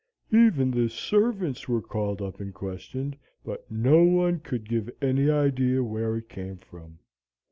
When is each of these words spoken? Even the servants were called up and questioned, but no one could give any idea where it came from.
Even 0.33 0.71
the 0.71 0.89
servants 0.89 1.67
were 1.67 1.79
called 1.79 2.23
up 2.23 2.39
and 2.39 2.55
questioned, 2.55 3.15
but 3.45 3.69
no 3.69 4.03
one 4.03 4.39
could 4.39 4.67
give 4.67 4.89
any 4.99 5.29
idea 5.29 5.83
where 5.83 6.17
it 6.17 6.27
came 6.27 6.57
from. 6.57 6.97